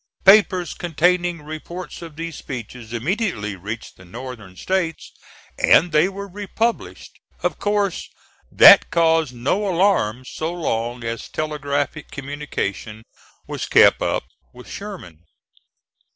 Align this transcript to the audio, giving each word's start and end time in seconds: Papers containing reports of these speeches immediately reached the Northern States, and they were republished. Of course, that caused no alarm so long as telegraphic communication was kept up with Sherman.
Papers 0.25 0.73
containing 0.73 1.43
reports 1.43 2.01
of 2.01 2.15
these 2.15 2.35
speeches 2.35 2.91
immediately 2.91 3.55
reached 3.55 3.97
the 3.97 4.03
Northern 4.03 4.55
States, 4.55 5.11
and 5.59 5.91
they 5.91 6.09
were 6.09 6.27
republished. 6.27 7.19
Of 7.43 7.59
course, 7.59 8.09
that 8.51 8.89
caused 8.89 9.35
no 9.35 9.67
alarm 9.67 10.25
so 10.25 10.51
long 10.51 11.03
as 11.03 11.29
telegraphic 11.29 12.09
communication 12.09 13.03
was 13.45 13.67
kept 13.67 14.01
up 14.01 14.23
with 14.51 14.67
Sherman. 14.67 15.21